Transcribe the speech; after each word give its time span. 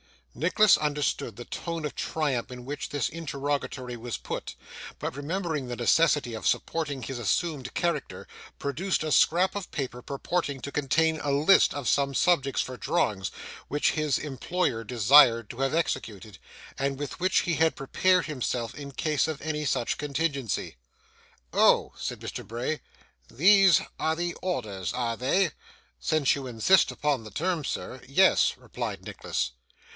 Nicholas 0.33 0.77
understood 0.77 1.35
the 1.35 1.43
tone 1.45 1.83
of 1.85 1.93
triumph 1.93 2.51
in 2.51 2.65
which 2.65 2.89
this 2.89 3.09
interrogatory 3.09 3.97
was 3.97 4.17
put; 4.17 4.55
but 4.97 5.15
remembering 5.15 5.67
the 5.67 5.75
necessity 5.75 6.33
of 6.33 6.47
supporting 6.47 7.03
his 7.03 7.19
assumed 7.19 7.71
character, 7.73 8.25
produced 8.57 9.03
a 9.03 9.11
scrap 9.11 9.55
of 9.55 9.69
paper 9.71 10.01
purporting 10.01 10.59
to 10.61 10.71
contain 10.71 11.19
a 11.19 11.29
list 11.29 11.73
of 11.73 11.87
some 11.87 12.15
subjects 12.15 12.61
for 12.61 12.77
drawings 12.77 13.29
which 13.67 13.91
his 13.91 14.17
employer 14.17 14.83
desired 14.85 15.49
to 15.51 15.59
have 15.59 15.73
executed; 15.73 16.39
and 16.79 16.97
with 16.97 17.19
which 17.19 17.39
he 17.39 17.55
had 17.55 17.75
prepared 17.75 18.25
himself 18.25 18.73
in 18.73 18.91
case 18.93 19.27
of 19.27 19.41
any 19.41 19.65
such 19.65 19.99
contingency. 19.99 20.77
'Oh!' 21.53 21.93
said 21.97 22.21
Mr. 22.21 22.47
Bray. 22.47 22.79
'These 23.29 23.81
are 23.99 24.15
the 24.15 24.33
orders, 24.41 24.93
are 24.93 25.17
they?' 25.17 25.51
'Since 25.99 26.33
you 26.35 26.47
insist 26.47 26.89
upon 26.89 27.23
the 27.23 27.31
term, 27.31 27.63
sir, 27.65 28.01
yes,' 28.07 28.53
replied 28.57 29.03
Nicholas. 29.03 29.51